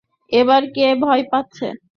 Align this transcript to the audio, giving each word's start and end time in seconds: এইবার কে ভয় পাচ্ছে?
এইবার 0.31 0.61
কে 0.75 0.85
ভয় 1.03 1.23
পাচ্ছে? 1.31 1.67